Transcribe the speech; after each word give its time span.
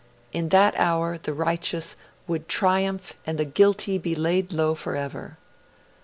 In 0.33 0.49
that 0.49 0.73
hour, 0.79 1.19
the 1.19 1.31
righteous 1.31 1.95
'Would 2.27 2.49
triumph 2.49 3.13
and 3.27 3.37
the 3.37 3.45
guilty 3.45 3.99
be 3.99 4.15
laid 4.15 4.51
low 4.51 4.73
forever.' 4.73 5.37